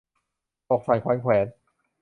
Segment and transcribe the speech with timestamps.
[0.69, 1.45] อกสั่นขวัญแขวน